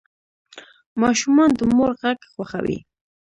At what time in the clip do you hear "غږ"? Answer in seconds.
2.01-2.19